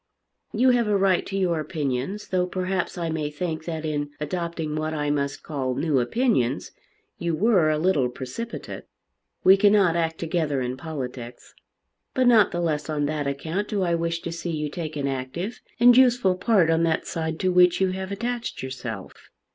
You 0.51 0.71
have 0.71 0.87
a 0.87 0.97
right 0.97 1.23
to 1.27 1.37
your 1.37 1.59
opinions, 1.59 2.29
though 2.29 2.47
perhaps 2.47 2.97
I 2.97 3.11
may 3.11 3.29
think 3.29 3.65
that 3.65 3.85
in 3.85 4.09
adopting 4.19 4.75
what 4.75 4.95
I 4.95 5.11
must 5.11 5.43
call 5.43 5.75
new 5.75 5.99
opinions 5.99 6.71
you 7.19 7.35
were 7.35 7.69
a 7.69 7.77
little 7.77 8.09
precipitate. 8.09 8.85
We 9.43 9.57
cannot 9.57 9.95
act 9.95 10.17
together 10.17 10.59
in 10.59 10.75
politics. 10.75 11.53
But 12.15 12.25
not 12.25 12.49
the 12.51 12.61
less 12.61 12.89
on 12.89 13.05
that 13.05 13.27
account 13.27 13.67
do 13.67 13.83
I 13.83 13.93
wish 13.93 14.21
to 14.21 14.31
see 14.31 14.49
you 14.49 14.69
take 14.69 14.95
an 14.95 15.07
active 15.07 15.61
and 15.79 15.95
useful 15.95 16.33
part 16.33 16.71
on 16.71 16.81
that 16.81 17.05
side 17.05 17.39
to 17.41 17.51
which 17.51 17.79
you 17.79 17.89
have 17.91 18.11
attached 18.11 18.63
yourself." 18.63 19.29